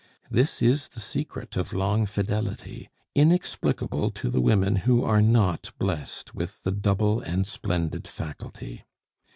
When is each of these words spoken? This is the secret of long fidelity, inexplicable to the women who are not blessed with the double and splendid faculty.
This 0.31 0.63
is 0.63 0.87
the 0.87 0.99
secret 0.99 1.55
of 1.55 1.73
long 1.73 2.07
fidelity, 2.07 2.89
inexplicable 3.13 4.09
to 4.09 4.31
the 4.31 4.41
women 4.41 4.77
who 4.77 5.03
are 5.03 5.21
not 5.21 5.71
blessed 5.77 6.33
with 6.33 6.63
the 6.63 6.71
double 6.71 7.19
and 7.21 7.45
splendid 7.45 8.07
faculty. 8.07 8.83